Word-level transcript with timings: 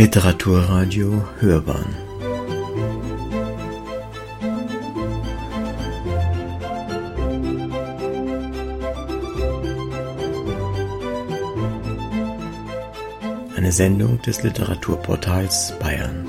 Literaturradio 0.00 1.22
Hörbahn 1.40 1.84
Eine 13.54 13.72
Sendung 13.72 14.22
des 14.22 14.42
Literaturportals 14.42 15.74
Bayern. 15.78 16.26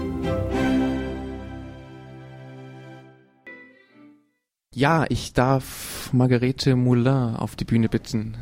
Ja, 4.75 5.06
ich 5.07 5.32
darf 5.32 6.10
Margarete 6.11 6.75
Moulin 6.75 7.38
auf 7.38 7.56
die 7.56 7.64
Bühne 7.64 7.88
bitten. 7.88 8.36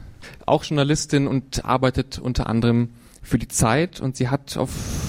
Auch 0.47 0.63
Journalistin 0.63 1.27
und 1.27 1.65
arbeitet 1.65 2.17
unter 2.17 2.47
anderem 2.47 2.89
für 3.21 3.37
die 3.37 3.47
Zeit 3.47 3.99
und 3.99 4.17
sie 4.17 4.29
hat 4.29 4.57
auf 4.57 5.08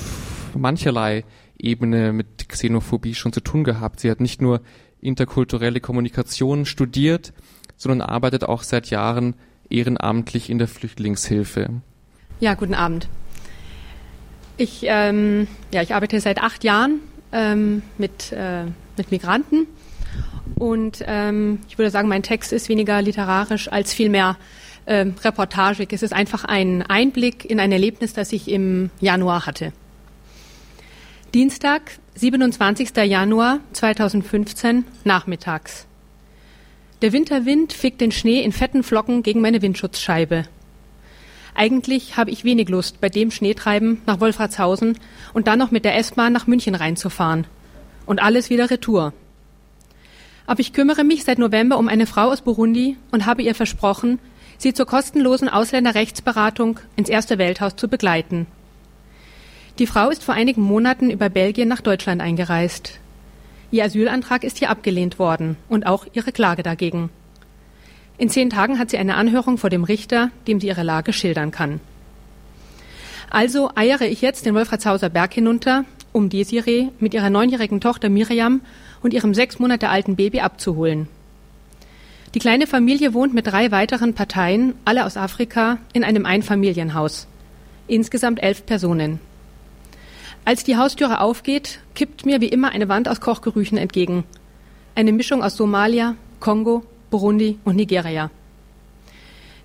mancherlei 0.59 1.25
Ebene 1.59 2.13
mit 2.13 2.49
Xenophobie 2.49 3.15
schon 3.15 3.33
zu 3.33 3.41
tun 3.41 3.65
gehabt. 3.65 4.01
Sie 4.01 4.11
hat 4.11 4.21
nicht 4.21 4.41
nur 4.41 4.61
interkulturelle 5.01 5.81
Kommunikation 5.81 6.67
studiert, 6.67 7.33
sondern 7.77 8.01
arbeitet 8.01 8.45
auch 8.45 8.63
seit 8.63 8.91
Jahren 8.91 9.35
ehrenamtlich 9.69 10.51
in 10.51 10.59
der 10.59 10.69
Flüchtlingshilfe. 10.69 11.81
Ja, 12.41 12.55
guten 12.55 12.75
Abend. 12.75 13.09
Ich, 14.57 14.81
ähm, 14.85 15.47
ja, 15.73 15.83
ich 15.83 15.95
arbeite 15.95 16.21
seit 16.21 16.43
acht 16.43 16.65
Jahren 16.65 17.01
ähm, 17.33 17.83
mit, 17.97 18.33
äh, 18.33 18.65
mit 18.97 19.11
Migranten 19.11 19.67
und 20.57 21.03
ähm, 21.07 21.61
ich 21.69 21.79
würde 21.79 21.91
sagen, 21.91 22.09
mein 22.09 22.23
Text 22.23 22.53
ist 22.53 22.69
weniger 22.69 23.01
literarisch 23.01 23.71
als 23.73 23.95
vielmehr 23.95 24.37
äh, 24.85 25.07
reportagig. 25.25 25.93
Es 25.93 26.03
ist 26.03 26.13
einfach 26.13 26.45
ein 26.45 26.83
Einblick 26.83 27.45
in 27.45 27.61
ein 27.61 27.73
Erlebnis, 27.73 28.13
das 28.13 28.33
ich 28.33 28.51
im 28.51 28.91
Januar 29.01 29.47
hatte. 29.47 29.73
Dienstag, 31.35 31.93
27. 32.17 32.97
Januar 33.05 33.61
2015, 33.73 34.85
nachmittags. 35.05 35.87
Der 37.03 37.13
Winterwind 37.13 37.73
fickt 37.73 38.01
den 38.01 38.11
Schnee 38.11 38.43
in 38.43 38.51
fetten 38.51 38.83
Flocken 38.83 39.23
gegen 39.23 39.41
meine 39.41 39.63
Windschutzscheibe. 39.63 40.47
Eigentlich 41.55 42.17
habe 42.17 42.33
ich 42.33 42.43
wenig 42.43 42.69
Lust, 42.69 43.01
bei 43.01 43.09
dem 43.09 43.31
Schneetreiben 43.31 44.03
nach 44.07 44.19
Wolfratshausen 44.19 44.99
und 45.33 45.47
dann 45.47 45.61
noch 45.61 45.71
mit 45.71 45.85
der 45.85 45.97
S-Bahn 45.99 46.33
nach 46.33 46.49
München 46.49 46.75
reinzufahren. 46.75 47.47
Und 48.07 48.21
alles 48.21 48.51
wieder 48.51 48.69
Retour. 48.69 49.13
Aber 50.49 50.59
ich 50.59 50.73
kümmere 50.73 51.05
mich 51.05 51.23
seit 51.23 51.39
November 51.39 51.79
um 51.79 51.87
eine 51.87 52.07
Frau 52.07 52.33
aus 52.33 52.41
Burundi 52.41 52.97
und 53.13 53.25
habe 53.25 53.43
ihr 53.43 53.55
versprochen, 53.55 54.19
sie 54.59 54.75
zur 54.75 54.87
kostenlosen 54.87 55.49
Ausländerrechtsberatung 55.49 56.81
ins 56.97 57.09
Erste 57.09 57.39
Welthaus 57.39 57.77
zu 57.77 57.87
begleiten. 57.87 58.49
Die 59.81 59.87
Frau 59.87 60.11
ist 60.11 60.23
vor 60.23 60.35
einigen 60.35 60.61
Monaten 60.61 61.11
über 61.11 61.31
Belgien 61.31 61.67
nach 61.67 61.81
Deutschland 61.81 62.21
eingereist. 62.21 63.01
Ihr 63.71 63.83
Asylantrag 63.83 64.45
ist 64.45 64.59
hier 64.59 64.69
abgelehnt 64.69 65.19
worden 65.19 65.57
und 65.71 65.87
auch 65.87 66.07
ihre 66.13 66.33
Klage 66.33 66.63
dagegen. 66.63 67.09
In 68.19 68.29
zehn 68.29 68.51
Tagen 68.51 68.79
hat 68.79 68.91
sie 68.91 68.99
eine 68.99 69.15
Anhörung 69.15 69.57
vor 69.57 69.71
dem 69.71 69.85
Richter, 69.85 70.31
dem 70.47 70.61
sie 70.61 70.67
ihre 70.67 70.83
Lage 70.83 71.15
schildern 71.15 71.51
kann. 71.51 71.81
Also 73.31 73.71
eiere 73.75 74.07
ich 74.07 74.21
jetzt 74.21 74.45
den 74.45 74.55
Wolfratshauser 74.55 75.09
Berg 75.09 75.33
hinunter, 75.33 75.87
um 76.13 76.29
Desiree 76.29 76.89
mit 76.99 77.15
ihrer 77.15 77.31
neunjährigen 77.31 77.81
Tochter 77.81 78.11
Miriam 78.11 78.61
und 79.03 79.15
ihrem 79.15 79.33
sechs 79.33 79.59
Monate 79.59 79.89
alten 79.89 80.15
Baby 80.15 80.41
abzuholen. 80.41 81.09
Die 82.35 82.39
kleine 82.39 82.67
Familie 82.67 83.15
wohnt 83.15 83.33
mit 83.33 83.47
drei 83.47 83.71
weiteren 83.71 84.13
Parteien, 84.13 84.75
alle 84.85 85.07
aus 85.07 85.17
Afrika, 85.17 85.79
in 85.95 86.05
einem 86.05 86.27
Einfamilienhaus. 86.27 87.27
Insgesamt 87.87 88.43
elf 88.43 88.67
Personen. 88.67 89.21
Als 90.45 90.65
die 90.65 90.77
Haustüre 90.77 91.21
aufgeht, 91.21 91.81
kippt 91.95 92.27
mir 92.27 92.41
wie 92.41 92.49
immer 92.49 92.71
eine 92.71 92.89
Wand 92.89 93.09
aus 93.09 93.21
Kochgerüchen 93.21 93.79
entgegen. 93.79 94.25
Eine 94.95 95.13
Mischung 95.13 95.43
aus 95.43 95.57
Somalia, 95.57 96.17
Kongo, 96.41 96.85
Burundi 97.11 97.59
und 97.65 97.77
Nigeria. 97.77 98.31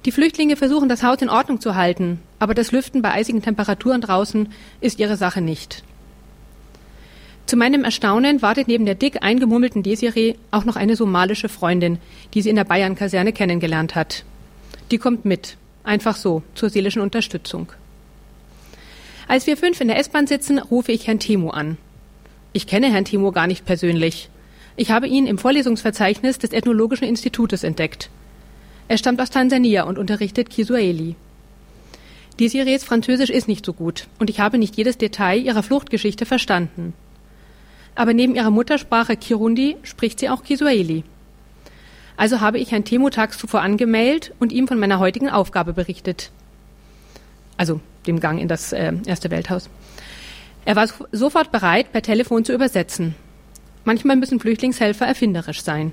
Die 0.06 0.12
Flüchtlinge 0.12 0.56
versuchen, 0.56 0.88
das 0.90 1.02
Haus 1.02 1.22
in 1.22 1.30
Ordnung 1.30 1.60
zu 1.60 1.76
halten, 1.76 2.20
aber 2.38 2.54
das 2.54 2.72
Lüften 2.72 3.02
bei 3.02 3.12
eisigen 3.12 3.42
Temperaturen 3.42 4.02
draußen 4.02 4.50
ist 4.82 5.00
ihre 5.00 5.18
Sache 5.18 5.42
nicht. 5.42 5.84
Zu 7.48 7.58
meinem 7.58 7.84
Erstaunen 7.84 8.42
wartet 8.42 8.68
neben 8.68 8.86
der 8.86 8.96
dick 8.96 9.24
eingemummelten 9.24 9.84
Desiree 9.84 10.36
auch 10.52 10.66
noch 10.66 10.76
eine 10.76 10.96
somalische 10.96 11.50
Freundin, 11.50 12.00
die 12.34 12.42
sie 12.42 12.50
in 12.50 12.56
der 12.56 12.64
Bayern-Kaserne 12.64 13.34
kennengelernt 13.34 13.96
hat. 13.96 14.26
Die 14.92 14.98
kommt 14.98 15.26
mit, 15.26 15.58
einfach 15.84 16.16
so, 16.16 16.44
zur 16.54 16.70
seelischen 16.70 17.02
Unterstützung. 17.02 17.72
Als 19.28 19.48
wir 19.48 19.58
fünf 19.58 19.82
in 19.82 19.88
der 19.88 19.98
S-Bahn 19.98 20.28
sitzen, 20.28 20.60
rufe 20.60 20.92
ich 20.92 21.08
Herrn 21.08 21.20
Timo 21.20 21.50
an. 21.50 21.78
Ich 22.54 22.68
kenne 22.68 22.92
Herrn 22.92 23.06
Timo 23.06 23.32
gar 23.32 23.48
nicht 23.48 23.66
persönlich. 23.66 24.30
Ich 24.76 24.92
habe 24.92 25.08
ihn 25.08 25.26
im 25.26 25.38
Vorlesungsverzeichnis 25.38 26.38
des 26.38 26.52
Ethnologischen 26.52 27.08
Institutes 27.08 27.64
entdeckt. 27.64 28.10
Er 28.88 28.98
stammt 28.98 29.22
aus 29.22 29.30
Tansania 29.30 29.84
und 29.84 29.98
unterrichtet 29.98 30.50
Kiswahili. 30.50 31.16
Desirees 32.40 32.84
Französisch 32.84 33.30
ist 33.30 33.48
nicht 33.48 33.66
so 33.66 33.74
gut 33.74 34.08
und 34.20 34.30
ich 34.30 34.40
habe 34.40 34.58
nicht 34.58 34.76
jedes 34.76 34.98
Detail 34.98 35.40
ihrer 35.40 35.64
Fluchtgeschichte 35.64 36.26
verstanden 36.26 36.94
aber 37.96 38.14
neben 38.14 38.36
ihrer 38.36 38.52
Muttersprache 38.52 39.16
Kirundi 39.16 39.78
spricht 39.84 40.20
sie 40.20 40.30
auch 40.30 40.44
Kiswahili. 40.44 41.04
Also 42.18 42.42
habe 42.42 42.60
ich 42.60 42.72
Herrn 42.72 42.86
Temo 42.86 43.10
tags 43.10 43.38
zuvor 43.38 43.62
angemeldet 43.62 44.34
und 44.40 44.52
ihm 44.52 44.68
von 44.68 44.80
meiner 44.80 45.00
heutigen 45.00 45.30
Aufgabe 45.30 45.74
berichtet. 45.74 46.32
Also 47.58 47.80
dem 48.06 48.20
Gang 48.20 48.40
in 48.40 48.48
das 48.48 48.72
äh, 48.72 48.94
Erste 49.06 49.32
Welthaus. 49.32 49.70
Er 50.66 50.76
war 50.76 50.88
sofort 51.12 51.52
bereit, 51.52 51.92
per 51.92 52.02
Telefon 52.02 52.44
zu 52.44 52.54
übersetzen. 52.54 53.16
Manchmal 53.84 54.16
müssen 54.16 54.40
Flüchtlingshelfer 54.40 55.06
erfinderisch 55.06 55.62
sein. 55.62 55.92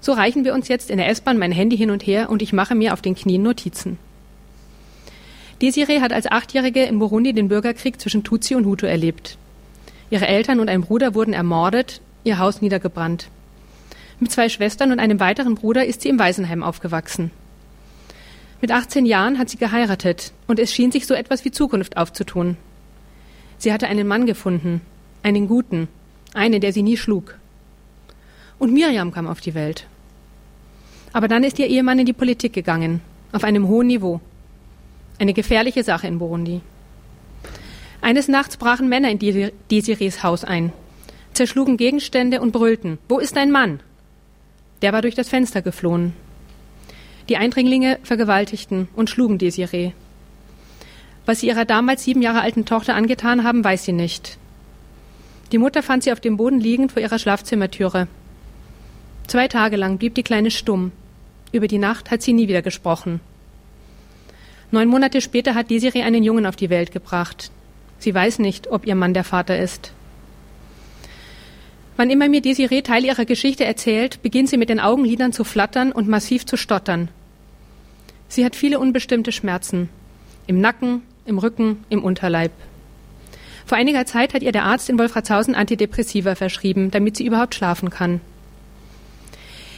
So 0.00 0.12
reichen 0.12 0.44
wir 0.44 0.52
uns 0.52 0.68
jetzt 0.68 0.90
in 0.90 0.98
der 0.98 1.08
S-Bahn 1.08 1.38
mein 1.38 1.52
Handy 1.52 1.76
hin 1.76 1.90
und 1.90 2.06
her 2.06 2.28
und 2.28 2.42
ich 2.42 2.52
mache 2.52 2.74
mir 2.74 2.92
auf 2.92 3.00
den 3.00 3.14
Knien 3.14 3.42
Notizen. 3.42 3.98
Desiree 5.62 6.00
hat 6.00 6.12
als 6.12 6.30
Achtjährige 6.30 6.82
in 6.82 6.98
Burundi 6.98 7.32
den 7.32 7.48
Bürgerkrieg 7.48 8.00
zwischen 8.00 8.24
Tutsi 8.24 8.54
und 8.54 8.66
Hutu 8.66 8.86
erlebt. 8.86 9.38
Ihre 10.10 10.26
Eltern 10.26 10.60
und 10.60 10.68
ein 10.68 10.82
Bruder 10.82 11.14
wurden 11.14 11.32
ermordet, 11.32 12.00
ihr 12.24 12.38
Haus 12.38 12.60
niedergebrannt. 12.60 13.28
Mit 14.20 14.32
zwei 14.32 14.48
Schwestern 14.48 14.92
und 14.92 14.98
einem 14.98 15.20
weiteren 15.20 15.54
Bruder 15.54 15.86
ist 15.86 16.02
sie 16.02 16.08
im 16.08 16.18
Waisenheim 16.18 16.62
aufgewachsen. 16.62 17.30
Mit 18.64 18.72
18 18.72 19.04
Jahren 19.04 19.38
hat 19.38 19.50
sie 19.50 19.58
geheiratet 19.58 20.32
und 20.46 20.58
es 20.58 20.72
schien 20.72 20.90
sich 20.90 21.06
so 21.06 21.12
etwas 21.12 21.44
wie 21.44 21.50
Zukunft 21.50 21.98
aufzutun. 21.98 22.56
Sie 23.58 23.70
hatte 23.74 23.88
einen 23.88 24.06
Mann 24.06 24.24
gefunden, 24.24 24.80
einen 25.22 25.48
guten, 25.48 25.86
einen, 26.32 26.62
der 26.62 26.72
sie 26.72 26.82
nie 26.82 26.96
schlug. 26.96 27.34
Und 28.58 28.72
Miriam 28.72 29.12
kam 29.12 29.26
auf 29.26 29.42
die 29.42 29.52
Welt. 29.52 29.86
Aber 31.12 31.28
dann 31.28 31.44
ist 31.44 31.58
ihr 31.58 31.66
Ehemann 31.66 31.98
in 31.98 32.06
die 32.06 32.14
Politik 32.14 32.54
gegangen, 32.54 33.02
auf 33.32 33.44
einem 33.44 33.68
hohen 33.68 33.88
Niveau. 33.88 34.22
Eine 35.18 35.34
gefährliche 35.34 35.84
Sache 35.84 36.06
in 36.06 36.18
Burundi. 36.18 36.62
Eines 38.00 38.28
Nachts 38.28 38.56
brachen 38.56 38.88
Männer 38.88 39.10
in 39.10 39.52
Desirees 39.70 40.22
Haus 40.22 40.42
ein, 40.42 40.72
zerschlugen 41.34 41.76
Gegenstände 41.76 42.40
und 42.40 42.52
brüllten, 42.52 42.96
wo 43.10 43.18
ist 43.18 43.36
dein 43.36 43.50
Mann? 43.50 43.80
Der 44.80 44.94
war 44.94 45.02
durch 45.02 45.14
das 45.14 45.28
Fenster 45.28 45.60
geflohen. 45.60 46.14
Die 47.28 47.36
Eindringlinge 47.36 47.98
vergewaltigten 48.02 48.88
und 48.94 49.10
schlugen 49.10 49.38
Desiree. 49.38 49.92
Was 51.26 51.40
sie 51.40 51.48
ihrer 51.48 51.64
damals 51.64 52.04
sieben 52.04 52.22
Jahre 52.22 52.42
alten 52.42 52.66
Tochter 52.66 52.94
angetan 52.94 53.44
haben, 53.44 53.64
weiß 53.64 53.84
sie 53.84 53.92
nicht. 53.92 54.38
Die 55.52 55.58
Mutter 55.58 55.82
fand 55.82 56.02
sie 56.02 56.12
auf 56.12 56.20
dem 56.20 56.36
Boden 56.36 56.60
liegend 56.60 56.92
vor 56.92 57.00
ihrer 57.00 57.18
Schlafzimmertüre. 57.18 58.08
Zwei 59.26 59.48
Tage 59.48 59.76
lang 59.76 59.98
blieb 59.98 60.14
die 60.14 60.22
Kleine 60.22 60.50
stumm. 60.50 60.92
Über 61.52 61.68
die 61.68 61.78
Nacht 61.78 62.10
hat 62.10 62.20
sie 62.22 62.32
nie 62.32 62.48
wieder 62.48 62.62
gesprochen. 62.62 63.20
Neun 64.70 64.88
Monate 64.88 65.20
später 65.20 65.54
hat 65.54 65.70
Desiree 65.70 66.02
einen 66.02 66.24
Jungen 66.24 66.46
auf 66.46 66.56
die 66.56 66.68
Welt 66.68 66.92
gebracht, 66.92 67.50
Sie 68.04 68.14
weiß 68.14 68.38
nicht, 68.38 68.70
ob 68.70 68.86
ihr 68.86 68.96
Mann 68.96 69.14
der 69.14 69.24
Vater 69.24 69.58
ist. 69.58 69.93
Wann 71.96 72.10
immer 72.10 72.28
mir 72.28 72.40
Desiree 72.40 72.82
Teil 72.82 73.04
ihrer 73.04 73.24
Geschichte 73.24 73.64
erzählt, 73.64 74.20
beginnt 74.22 74.48
sie 74.48 74.56
mit 74.56 74.68
den 74.68 74.80
Augenlidern 74.80 75.32
zu 75.32 75.44
flattern 75.44 75.92
und 75.92 76.08
massiv 76.08 76.44
zu 76.44 76.56
stottern. 76.56 77.08
Sie 78.28 78.44
hat 78.44 78.56
viele 78.56 78.80
unbestimmte 78.80 79.30
Schmerzen. 79.30 79.88
Im 80.46 80.60
Nacken, 80.60 81.02
im 81.24 81.38
Rücken, 81.38 81.84
im 81.88 82.02
Unterleib. 82.02 82.50
Vor 83.64 83.78
einiger 83.78 84.06
Zeit 84.06 84.34
hat 84.34 84.42
ihr 84.42 84.52
der 84.52 84.64
Arzt 84.64 84.90
in 84.90 84.98
Wolfratshausen 84.98 85.54
Antidepressiva 85.54 86.34
verschrieben, 86.34 86.90
damit 86.90 87.16
sie 87.16 87.26
überhaupt 87.26 87.54
schlafen 87.54 87.90
kann. 87.90 88.20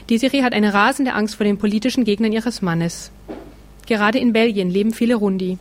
Desiree 0.08 0.42
hat 0.42 0.54
eine 0.54 0.72
rasende 0.72 1.12
Angst 1.12 1.34
vor 1.34 1.44
den 1.44 1.58
politischen 1.58 2.04
Gegnern 2.04 2.32
ihres 2.32 2.62
Mannes. 2.62 3.10
Gerade 3.86 4.19
in 4.19 4.32
Belgien 4.32 4.70
leben 4.70 4.92
viele 4.92 5.16
Rundi. 5.16 5.58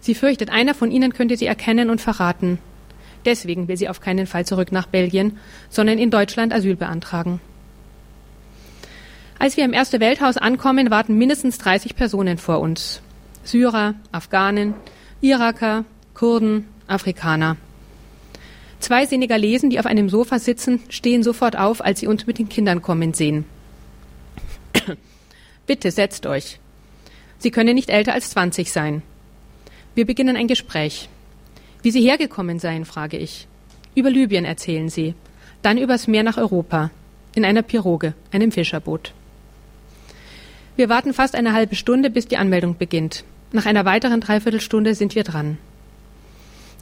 Sie 0.00 0.14
fürchtet, 0.14 0.50
einer 0.50 0.74
von 0.74 0.90
ihnen 0.90 1.12
könnte 1.12 1.36
sie 1.36 1.46
erkennen 1.46 1.90
und 1.90 2.00
verraten. 2.00 2.58
Deswegen 3.24 3.68
will 3.68 3.76
sie 3.76 3.88
auf 3.88 4.00
keinen 4.00 4.26
Fall 4.26 4.44
zurück 4.44 4.72
nach 4.72 4.86
Belgien, 4.86 5.38
sondern 5.70 5.98
in 5.98 6.10
Deutschland 6.10 6.52
Asyl 6.52 6.76
beantragen. 6.76 7.40
Als 9.38 9.56
wir 9.56 9.64
im 9.64 9.72
Erste 9.72 10.00
Welthaus 10.00 10.36
ankommen, 10.36 10.90
warten 10.90 11.16
mindestens 11.18 11.58
30 11.58 11.96
Personen 11.96 12.38
vor 12.38 12.60
uns. 12.60 13.02
Syrer, 13.42 13.94
Afghanen, 14.12 14.74
Iraker, 15.20 15.84
Kurden, 16.14 16.66
Afrikaner. 16.86 17.56
Zwei 18.78 19.06
Senegalesen, 19.06 19.70
die 19.70 19.78
auf 19.78 19.86
einem 19.86 20.08
Sofa 20.08 20.38
sitzen, 20.38 20.80
stehen 20.88 21.22
sofort 21.22 21.56
auf, 21.56 21.82
als 21.82 22.00
sie 22.00 22.06
uns 22.06 22.26
mit 22.26 22.38
den 22.38 22.48
Kindern 22.48 22.82
kommen 22.82 23.14
sehen. 23.14 23.44
Bitte 25.66 25.90
setzt 25.90 26.26
euch. 26.26 26.58
Sie 27.38 27.50
können 27.50 27.74
nicht 27.74 27.90
älter 27.90 28.12
als 28.12 28.30
20 28.30 28.70
sein. 28.70 29.02
Wir 29.94 30.06
beginnen 30.06 30.36
ein 30.36 30.48
Gespräch. 30.48 31.08
Wie 31.84 31.90
Sie 31.90 32.00
hergekommen 32.00 32.58
seien, 32.58 32.86
frage 32.86 33.18
ich. 33.18 33.46
Über 33.94 34.08
Libyen 34.08 34.46
erzählen 34.46 34.88
Sie. 34.88 35.14
Dann 35.60 35.76
übers 35.76 36.06
Meer 36.06 36.22
nach 36.22 36.38
Europa. 36.38 36.90
In 37.34 37.44
einer 37.44 37.60
Piroge, 37.60 38.14
einem 38.32 38.52
Fischerboot. 38.52 39.12
Wir 40.76 40.88
warten 40.88 41.12
fast 41.12 41.34
eine 41.34 41.52
halbe 41.52 41.74
Stunde, 41.74 42.08
bis 42.08 42.26
die 42.26 42.38
Anmeldung 42.38 42.78
beginnt. 42.78 43.24
Nach 43.52 43.66
einer 43.66 43.84
weiteren 43.84 44.22
Dreiviertelstunde 44.22 44.94
sind 44.94 45.14
wir 45.14 45.24
dran. 45.24 45.58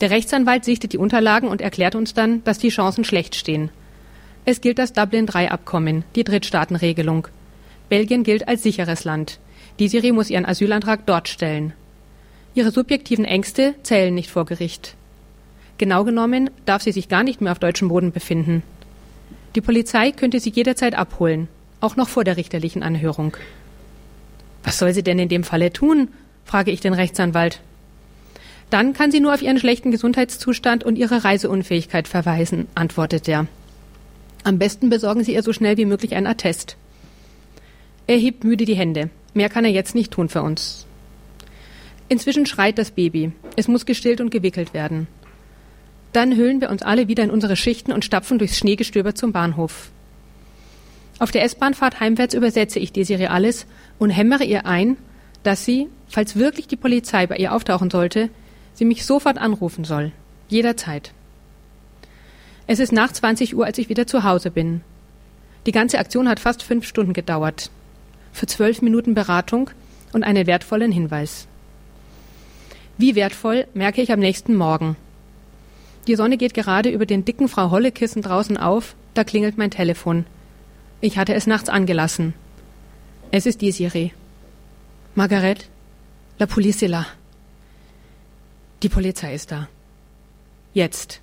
Der 0.00 0.10
Rechtsanwalt 0.10 0.64
sichtet 0.64 0.92
die 0.92 0.98
Unterlagen 0.98 1.48
und 1.48 1.60
erklärt 1.60 1.96
uns 1.96 2.14
dann, 2.14 2.44
dass 2.44 2.58
die 2.58 2.68
Chancen 2.68 3.02
schlecht 3.02 3.34
stehen. 3.34 3.70
Es 4.44 4.60
gilt 4.60 4.78
das 4.78 4.92
Dublin 4.92 5.26
III-Abkommen, 5.26 6.04
die 6.14 6.22
Drittstaatenregelung. 6.22 7.26
Belgien 7.88 8.22
gilt 8.22 8.46
als 8.46 8.62
sicheres 8.62 9.02
Land. 9.02 9.40
Die 9.80 9.88
Siri 9.88 10.12
muss 10.12 10.30
ihren 10.30 10.46
Asylantrag 10.46 11.06
dort 11.06 11.28
stellen. 11.28 11.72
Ihre 12.54 12.70
subjektiven 12.70 13.24
Ängste 13.24 13.74
zählen 13.82 14.14
nicht 14.14 14.30
vor 14.30 14.44
Gericht. 14.44 14.94
Genau 15.78 16.04
genommen 16.04 16.50
darf 16.66 16.82
sie 16.82 16.92
sich 16.92 17.08
gar 17.08 17.22
nicht 17.22 17.40
mehr 17.40 17.52
auf 17.52 17.58
deutschem 17.58 17.88
Boden 17.88 18.12
befinden. 18.12 18.62
Die 19.54 19.60
Polizei 19.60 20.12
könnte 20.12 20.38
sie 20.38 20.50
jederzeit 20.50 20.94
abholen, 20.94 21.48
auch 21.80 21.96
noch 21.96 22.08
vor 22.08 22.24
der 22.24 22.36
richterlichen 22.36 22.82
Anhörung. 22.82 23.36
Was 24.64 24.78
soll 24.78 24.92
sie 24.92 25.02
denn 25.02 25.18
in 25.18 25.28
dem 25.28 25.44
Falle 25.44 25.72
tun? 25.72 26.08
frage 26.44 26.70
ich 26.70 26.80
den 26.80 26.94
Rechtsanwalt. 26.94 27.60
Dann 28.70 28.92
kann 28.92 29.10
sie 29.10 29.20
nur 29.20 29.34
auf 29.34 29.42
ihren 29.42 29.58
schlechten 29.58 29.90
Gesundheitszustand 29.90 30.84
und 30.84 30.96
ihre 30.96 31.24
Reiseunfähigkeit 31.24 32.08
verweisen, 32.08 32.68
antwortet 32.74 33.28
er. 33.28 33.46
Am 34.44 34.58
besten 34.58 34.90
besorgen 34.90 35.24
Sie 35.24 35.34
ihr 35.34 35.42
so 35.42 35.52
schnell 35.52 35.76
wie 35.76 35.84
möglich 35.84 36.14
einen 36.14 36.26
Attest. 36.26 36.76
Er 38.06 38.16
hebt 38.16 38.44
müde 38.44 38.64
die 38.64 38.74
Hände. 38.74 39.10
Mehr 39.34 39.48
kann 39.48 39.64
er 39.64 39.70
jetzt 39.70 39.94
nicht 39.94 40.12
tun 40.12 40.28
für 40.28 40.42
uns. 40.42 40.86
Inzwischen 42.12 42.44
schreit 42.44 42.76
das 42.76 42.90
Baby. 42.90 43.32
Es 43.56 43.68
muss 43.68 43.86
gestillt 43.86 44.20
und 44.20 44.28
gewickelt 44.28 44.74
werden. 44.74 45.06
Dann 46.12 46.36
hüllen 46.36 46.60
wir 46.60 46.68
uns 46.68 46.82
alle 46.82 47.08
wieder 47.08 47.24
in 47.24 47.30
unsere 47.30 47.56
Schichten 47.56 47.90
und 47.90 48.04
stapfen 48.04 48.38
durchs 48.38 48.58
Schneegestöber 48.58 49.14
zum 49.14 49.32
Bahnhof. 49.32 49.90
Auf 51.20 51.30
der 51.30 51.42
S-Bahnfahrt 51.42 52.00
heimwärts 52.00 52.34
übersetze 52.34 52.80
ich 52.80 52.92
Desiree 52.92 53.28
alles 53.28 53.64
und 53.98 54.10
hämmere 54.10 54.44
ihr 54.44 54.66
ein, 54.66 54.98
dass 55.42 55.64
sie, 55.64 55.88
falls 56.06 56.36
wirklich 56.36 56.66
die 56.66 56.76
Polizei 56.76 57.26
bei 57.26 57.38
ihr 57.38 57.54
auftauchen 57.54 57.88
sollte, 57.88 58.28
sie 58.74 58.84
mich 58.84 59.06
sofort 59.06 59.38
anrufen 59.38 59.84
soll. 59.84 60.12
Jederzeit. 60.50 61.14
Es 62.66 62.78
ist 62.78 62.92
nach 62.92 63.10
20 63.10 63.56
Uhr, 63.56 63.64
als 63.64 63.78
ich 63.78 63.88
wieder 63.88 64.06
zu 64.06 64.22
Hause 64.22 64.50
bin. 64.50 64.82
Die 65.64 65.72
ganze 65.72 65.98
Aktion 65.98 66.28
hat 66.28 66.40
fast 66.40 66.62
fünf 66.62 66.86
Stunden 66.86 67.14
gedauert. 67.14 67.70
Für 68.34 68.44
zwölf 68.44 68.82
Minuten 68.82 69.14
Beratung 69.14 69.70
und 70.12 70.24
einen 70.24 70.46
wertvollen 70.46 70.92
Hinweis. 70.92 71.48
Wie 73.02 73.16
wertvoll 73.16 73.66
merke 73.74 74.00
ich 74.00 74.12
am 74.12 74.20
nächsten 74.20 74.54
Morgen. 74.54 74.94
Die 76.06 76.14
Sonne 76.14 76.36
geht 76.36 76.54
gerade 76.54 76.88
über 76.88 77.04
den 77.04 77.24
dicken 77.24 77.48
Frau 77.48 77.72
Holle-Kissen 77.72 78.22
draußen 78.22 78.56
auf, 78.56 78.94
da 79.14 79.24
klingelt 79.24 79.58
mein 79.58 79.72
Telefon. 79.72 80.24
Ich 81.00 81.18
hatte 81.18 81.34
es 81.34 81.48
nachts 81.48 81.68
angelassen. 81.68 82.32
Es 83.32 83.44
ist 83.44 83.60
Desiree. 83.60 84.12
Margaret, 85.16 85.68
la 86.38 86.46
police 86.46 86.82
est 86.82 86.92
là. 86.92 87.06
Die 88.84 88.88
Polizei 88.88 89.34
ist 89.34 89.50
da. 89.50 89.68
Jetzt. 90.72 91.20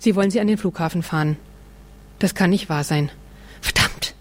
Sie 0.00 0.16
wollen 0.16 0.32
sie 0.32 0.40
an 0.40 0.48
den 0.48 0.58
Flughafen 0.58 1.04
fahren. 1.04 1.36
Das 2.18 2.34
kann 2.34 2.50
nicht 2.50 2.68
wahr 2.68 2.82
sein. 2.82 3.12
Verdammt. 3.60 4.16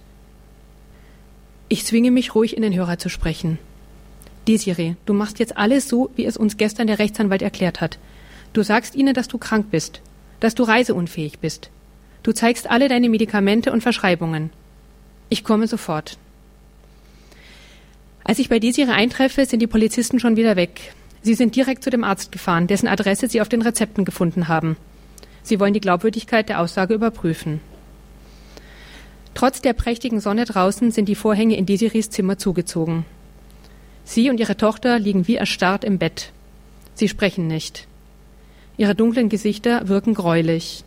Ich 1.70 1.88
zwinge 1.88 2.12
mich 2.12 2.36
ruhig 2.36 2.56
in 2.56 2.62
den 2.62 2.76
Hörer 2.76 3.00
zu 3.00 3.10
sprechen. 3.10 3.58
Desiree, 4.48 4.96
du 5.06 5.14
machst 5.14 5.40
jetzt 5.40 5.58
alles 5.58 5.90
so, 5.90 6.10
wie 6.16 6.26
es 6.26 6.38
uns 6.38 6.58
gestern 6.58 6.88
der 6.88 7.00
Rechtsanwalt 7.00 7.42
erklärt 7.42 7.82
hat. 7.82 8.00
Du 8.54 8.64
sagst 8.64 8.96
ihnen, 8.96 9.14
dass 9.14 9.28
du 9.28 9.38
krank 9.38 9.68
bist, 9.72 10.02
dass 10.40 10.56
du 10.56 10.64
reiseunfähig 10.64 11.40
bist. 11.40 11.70
Du 12.24 12.32
zeigst 12.32 12.70
alle 12.70 12.88
deine 12.88 13.10
Medikamente 13.10 13.72
und 13.72 13.82
Verschreibungen. 13.82 14.50
Ich 15.30 15.44
komme 15.44 15.68
sofort. 15.68 16.18
Als 18.24 18.40
ich 18.40 18.50
bei 18.50 18.60
Desiree 18.60 18.92
eintreffe, 18.92 19.46
sind 19.46 19.62
die 19.62 19.68
Polizisten 19.68 20.20
schon 20.20 20.36
wieder 20.36 20.56
weg. 20.56 20.94
Sie 21.22 21.34
sind 21.34 21.56
direkt 21.56 21.84
zu 21.84 21.90
dem 21.90 22.04
Arzt 22.04 22.32
gefahren, 22.32 22.68
dessen 22.68 22.88
Adresse 22.88 23.28
sie 23.28 23.42
auf 23.42 23.50
den 23.50 23.62
Rezepten 23.62 24.06
gefunden 24.06 24.48
haben. 24.48 24.78
Sie 25.44 25.60
wollen 25.60 25.74
die 25.74 25.82
Glaubwürdigkeit 25.82 26.50
der 26.50 26.60
Aussage 26.60 26.94
überprüfen. 26.94 27.62
Trotz 29.34 29.62
der 29.62 29.74
prächtigen 29.74 30.20
Sonne 30.20 30.46
draußen 30.46 30.92
sind 30.92 31.08
die 31.08 31.16
Vorhänge 31.16 31.56
in 31.58 31.66
Desirees 31.66 32.10
Zimmer 32.10 32.38
zugezogen. 32.38 33.06
Sie 34.08 34.30
und 34.30 34.40
ihre 34.40 34.56
Tochter 34.56 35.00
liegen 35.00 35.28
wie 35.28 35.36
erstarrt 35.36 35.84
im 35.84 35.98
Bett. 35.98 36.32
Sie 36.96 37.10
sprechen 37.10 37.46
nicht. 37.48 37.88
Ihre 38.78 38.96
dunklen 38.96 39.28
Gesichter 39.28 39.90
wirken 39.90 40.14
greulich. 40.14 40.86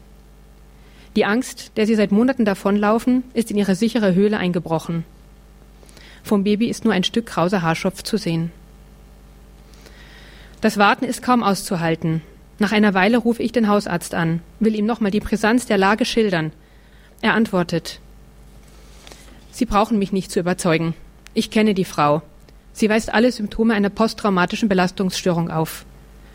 Die 1.17 1.27
Angst, 1.27 1.73
der 1.77 1.87
sie 1.87 1.97
seit 1.97 2.13
Monaten 2.13 2.47
davonlaufen, 2.47 3.23
ist 3.35 3.51
in 3.51 3.59
ihre 3.59 3.75
sichere 3.75 4.15
Höhle 4.15 4.39
eingebrochen. 4.39 5.05
Vom 6.23 6.45
Baby 6.45 6.69
ist 6.69 6.85
nur 6.85 6.95
ein 6.95 7.05
Stück 7.05 7.27
krauser 7.27 7.61
Haarschopf 7.61 8.03
zu 8.03 8.17
sehen. 8.17 8.53
Das 10.63 10.79
Warten 10.79 11.05
ist 11.05 11.23
kaum 11.23 11.43
auszuhalten. 11.43 12.23
Nach 12.59 12.73
einer 12.73 12.95
Weile 12.95 13.19
rufe 13.19 13.43
ich 13.43 13.53
den 13.53 13.69
Hausarzt 13.69 14.15
an, 14.15 14.41
will 14.61 14.75
ihm 14.75 14.87
nochmal 14.87 15.11
die 15.11 15.21
Brisanz 15.21 15.67
der 15.67 15.77
Lage 15.77 16.07
schildern. 16.07 16.53
Er 17.21 17.35
antwortet 17.35 18.01
Sie 19.53 19.67
brauchen 19.67 19.99
mich 19.99 20.11
nicht 20.11 20.31
zu 20.31 20.41
überzeugen. 20.41 20.95
Ich 21.35 21.51
kenne 21.51 21.75
die 21.75 21.85
Frau. 21.85 22.23
Sie 22.73 22.89
weist 22.89 23.13
alle 23.13 23.33
Symptome 23.33 23.75
einer 23.75 23.91
posttraumatischen 23.91 24.69
Belastungsstörung 24.69 25.51
auf. 25.51 25.85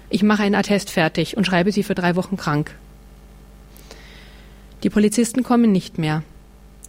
Ich 0.09 0.23
mache 0.23 0.43
einen 0.43 0.55
Attest 0.55 0.91
fertig 0.91 1.37
und 1.37 1.45
schreibe 1.45 1.71
sie 1.71 1.83
für 1.83 1.95
drei 1.95 2.15
Wochen 2.15 2.37
krank. 2.37 2.75
Die 4.83 4.89
Polizisten 4.89 5.43
kommen 5.43 5.71
nicht 5.71 5.97
mehr. 5.97 6.23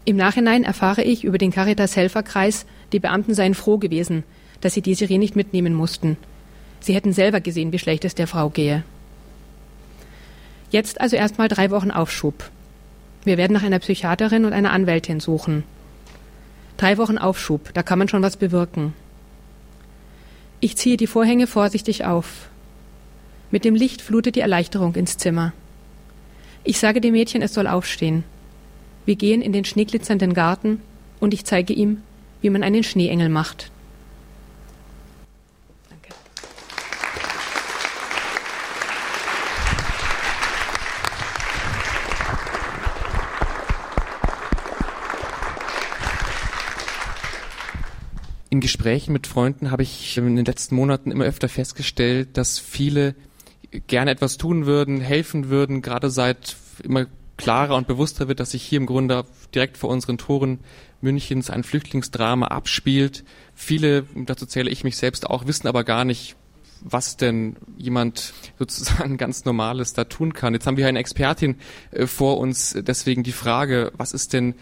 Im 0.05 0.17
Nachhinein 0.17 0.65
erfahre 0.65 1.03
ich 1.03 1.25
über 1.25 1.39
den 1.39 1.51
Caritas-Helferkreis, 1.51 2.67
die 2.93 3.01
Beamten 3.01 3.35
seien 3.35 3.55
froh 3.55 3.79
gewesen, 3.79 4.23
dass 4.61 4.75
sie 4.75 4.83
die 4.83 4.95
Serie 4.95 5.19
nicht 5.19 5.35
mitnehmen 5.35 5.75
mussten. 5.75 6.17
Sie 6.81 6.95
hätten 6.95 7.13
selber 7.13 7.41
gesehen, 7.41 7.73
wie 7.73 7.79
schlecht 7.79 8.05
es 8.05 8.15
der 8.15 8.27
Frau 8.27 8.51
gehe. 8.51 8.85
Jetzt 10.71 11.01
also 11.01 11.17
erstmal 11.17 11.49
drei 11.49 11.71
Wochen 11.71 11.91
Aufschub. 11.91 12.51
Wir 13.25 13.39
werden 13.39 13.53
nach 13.53 13.63
einer 13.63 13.79
Psychiaterin 13.79 14.45
und 14.45 14.53
einer 14.53 14.73
Anwältin 14.73 15.19
suchen. 15.19 15.65
Drei 16.77 16.99
Wochen 16.99 17.19
Aufschub, 17.19 17.73
da 17.75 17.83
kann 17.83 17.99
man 17.99 18.09
schon 18.09 18.23
was 18.23 18.37
bewirken. 18.37 18.93
Ich 20.61 20.77
ziehe 20.77 20.97
die 20.97 21.07
Vorhänge 21.07 21.47
vorsichtig 21.47 22.05
auf. 22.05 22.49
Mit 23.51 23.65
dem 23.65 23.75
Licht 23.75 24.01
flutet 24.01 24.37
die 24.37 24.41
Erleichterung 24.41 24.95
ins 24.95 25.19
Zimmer. 25.19 25.53
Ich 26.65 26.79
sage 26.79 27.01
dem 27.01 27.13
Mädchen, 27.13 27.43
es 27.43 27.55
soll 27.55 27.67
aufstehen. 27.67 28.25
Wir 29.05 29.17
gehen 29.17 29.43
in 29.43 29.53
den 29.53 29.65
schneeglitzernden 29.65 30.35
Garten 30.35 30.81
und 31.21 31.35
ich 31.35 31.45
zeige 31.45 31.73
ihm, 31.73 32.03
wie 32.41 32.51
man 32.51 32.63
einen 32.63 32.83
Schneeengel 32.83 33.29
macht. 33.29 33.71
In 48.57 48.63
Gesprächen 48.63 49.13
mit 49.13 49.27
Freunden 49.27 49.71
habe 49.71 49.83
ich 49.83 50.17
in 50.17 50.35
den 50.35 50.47
letzten 50.47 50.77
Monaten 50.77 51.11
immer 51.11 51.27
öfter 51.27 51.47
festgestellt, 51.47 52.39
dass 52.39 52.59
viele 52.59 53.15
gerne 53.87 54.11
etwas 54.11 54.39
tun 54.39 54.65
würden, 54.65 55.03
helfen 55.03 55.51
würden, 55.51 55.83
gerade 55.83 56.09
seit 56.09 56.57
immer 56.83 57.05
klarer 57.37 57.77
und 57.77 57.87
bewusster 57.87 58.29
wird, 58.29 58.41
dass 58.41 58.53
sich 58.53 58.63
hier 58.63 58.79
im 58.79 58.87
Grunde 58.87 59.27
direkt 59.55 59.77
vor 59.77 59.91
unseren 59.91 60.17
Toren 60.17 60.61
Münchens 61.03 61.51
ein 61.51 61.65
Flüchtlingsdrama 61.65 62.47
abspielt. 62.47 63.25
Viele, 63.55 64.07
dazu 64.15 64.47
zähle 64.47 64.71
ich 64.71 64.85
mich 64.85 64.97
selbst 64.97 65.29
auch, 65.29 65.47
wissen 65.47 65.69
aber 65.69 65.85
gar 65.85 66.07
nicht, 66.07 66.35
was 66.81 67.19
denn 67.19 67.57
jemand 67.77 68.33
sozusagen 68.59 69.19
ganz 69.19 69.45
Normales 69.45 69.93
da 69.93 70.05
tun 70.05 70.33
kann. 70.33 70.55
Jetzt 70.55 70.67
haben 70.67 70.79
wir 70.79 70.89
eine 70.89 71.01
Expertin 71.01 71.57
äh, 71.91 72.07
vor 72.07 72.39
uns, 72.39 72.75
deswegen 72.75 73.23
die 73.23 73.33
Frage, 73.33 73.93
was 73.99 74.15
ist 74.15 74.33
denn 74.33 74.55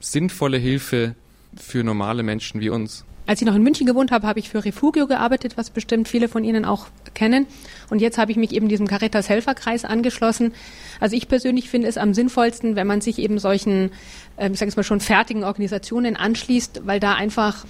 sinnvolle 0.00 0.56
Hilfe 0.56 1.16
für 1.54 1.84
normale 1.84 2.22
Menschen 2.22 2.62
wie 2.62 2.70
uns? 2.70 3.04
Als 3.26 3.40
ich 3.40 3.46
noch 3.46 3.54
in 3.54 3.62
München 3.62 3.86
gewohnt 3.86 4.10
habe, 4.10 4.26
habe 4.26 4.40
ich 4.40 4.48
für 4.48 4.64
Refugio 4.64 5.06
gearbeitet, 5.06 5.56
was 5.56 5.70
bestimmt 5.70 6.08
viele 6.08 6.28
von 6.28 6.42
Ihnen 6.42 6.64
auch 6.64 6.86
kennen. 7.14 7.46
Und 7.88 8.00
jetzt 8.00 8.18
habe 8.18 8.32
ich 8.32 8.36
mich 8.36 8.52
eben 8.52 8.68
diesem 8.68 8.88
Caritas 8.88 9.28
Helferkreis 9.28 9.84
angeschlossen. 9.84 10.52
Also 10.98 11.16
ich 11.16 11.28
persönlich 11.28 11.70
finde 11.70 11.86
es 11.86 11.98
am 11.98 12.14
sinnvollsten, 12.14 12.74
wenn 12.74 12.86
man 12.86 13.00
sich 13.00 13.18
eben 13.18 13.38
solchen, 13.38 13.92
äh, 14.36 14.50
ich 14.50 14.58
sage 14.58 14.70
es 14.70 14.76
mal 14.76 14.82
schon 14.82 15.00
fertigen 15.00 15.44
Organisationen 15.44 16.16
anschließt, 16.16 16.82
weil 16.84 16.98
da 16.98 17.14
einfach 17.14 17.64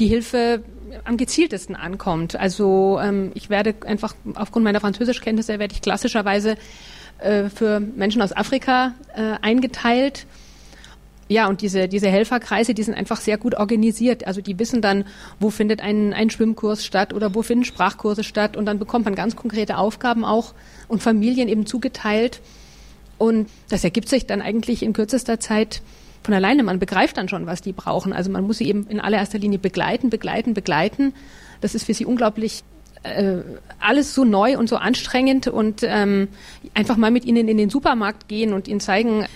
die 0.00 0.06
Hilfe 0.06 0.62
am 1.04 1.16
gezieltesten 1.16 1.76
ankommt. 1.76 2.36
Also 2.36 2.98
ähm, 3.02 3.32
ich 3.34 3.50
werde 3.50 3.74
einfach 3.86 4.14
aufgrund 4.34 4.64
meiner 4.64 4.80
Französischkenntnisse 4.80 5.58
werde 5.58 5.74
ich 5.74 5.82
klassischerweise 5.82 6.56
äh, 7.18 7.48
für 7.48 7.80
Menschen 7.80 8.22
aus 8.22 8.34
Afrika 8.34 8.94
äh, 9.14 9.34
eingeteilt. 9.42 10.26
Ja, 11.28 11.48
und 11.48 11.60
diese, 11.60 11.88
diese 11.88 12.08
Helferkreise, 12.08 12.72
die 12.72 12.84
sind 12.84 12.94
einfach 12.94 13.20
sehr 13.20 13.36
gut 13.36 13.56
organisiert. 13.56 14.26
Also 14.26 14.40
die 14.40 14.58
wissen 14.58 14.80
dann, 14.80 15.04
wo 15.40 15.50
findet 15.50 15.80
ein, 15.80 16.12
ein 16.12 16.30
Schwimmkurs 16.30 16.84
statt 16.84 17.12
oder 17.12 17.34
wo 17.34 17.42
finden 17.42 17.64
Sprachkurse 17.64 18.22
statt. 18.22 18.56
Und 18.56 18.66
dann 18.66 18.78
bekommt 18.78 19.06
man 19.06 19.14
ganz 19.16 19.34
konkrete 19.34 19.76
Aufgaben 19.76 20.24
auch 20.24 20.54
und 20.86 21.02
Familien 21.02 21.48
eben 21.48 21.66
zugeteilt. 21.66 22.40
Und 23.18 23.48
das 23.68 23.82
ergibt 23.82 24.08
sich 24.08 24.26
dann 24.26 24.40
eigentlich 24.40 24.82
in 24.82 24.92
kürzester 24.92 25.40
Zeit 25.40 25.82
von 26.22 26.32
alleine. 26.32 26.62
Man 26.62 26.78
begreift 26.78 27.16
dann 27.16 27.28
schon, 27.28 27.46
was 27.46 27.60
die 27.60 27.72
brauchen. 27.72 28.12
Also 28.12 28.30
man 28.30 28.44
muss 28.46 28.58
sie 28.58 28.68
eben 28.68 28.86
in 28.86 29.00
allererster 29.00 29.38
Linie 29.38 29.58
begleiten, 29.58 30.10
begleiten, 30.10 30.54
begleiten. 30.54 31.12
Das 31.60 31.74
ist 31.74 31.86
für 31.86 31.94
sie 31.94 32.04
unglaublich 32.04 32.62
äh, 33.06 33.42
alles 33.80 34.14
so 34.14 34.24
neu 34.24 34.58
und 34.58 34.68
so 34.68 34.76
anstrengend 34.76 35.48
und 35.48 35.82
ähm, 35.82 36.28
einfach 36.74 36.96
mal 36.96 37.10
mit 37.10 37.24
ihnen 37.24 37.48
in 37.48 37.56
den 37.56 37.70
Supermarkt 37.70 38.28
gehen 38.28 38.52
und 38.52 38.68
ihnen 38.68 38.80
zeigen, 38.80 39.22
äh, 39.22 39.26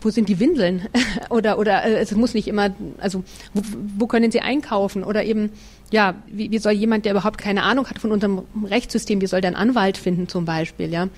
wo 0.00 0.10
sind 0.10 0.28
die 0.28 0.40
Windeln 0.40 0.88
oder 1.30 1.58
oder 1.58 1.84
äh, 1.84 1.94
es 1.94 2.14
muss 2.14 2.34
nicht 2.34 2.48
immer, 2.48 2.74
also 2.98 3.24
wo, 3.52 3.62
wo 3.98 4.06
können 4.06 4.30
sie 4.30 4.40
einkaufen 4.40 5.04
oder 5.04 5.24
eben 5.24 5.50
ja, 5.90 6.14
wie, 6.26 6.50
wie 6.50 6.58
soll 6.58 6.72
jemand, 6.72 7.04
der 7.04 7.12
überhaupt 7.12 7.38
keine 7.38 7.62
Ahnung 7.62 7.88
hat 7.88 7.98
von 7.98 8.10
unserem 8.10 8.42
Rechtssystem, 8.64 9.20
wie 9.20 9.26
soll 9.26 9.40
der 9.40 9.48
einen 9.48 9.70
Anwalt 9.70 9.96
finden 9.96 10.28
zum 10.28 10.44
Beispiel, 10.44 10.92
ja 10.92 11.08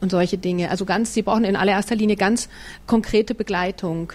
und 0.00 0.10
solche 0.10 0.38
Dinge. 0.38 0.70
Also 0.70 0.84
ganz, 0.84 1.14
sie 1.14 1.22
brauchen 1.22 1.44
in 1.44 1.56
allererster 1.56 1.96
Linie 1.96 2.16
ganz 2.16 2.48
konkrete 2.86 3.34
Begleitung. 3.34 4.12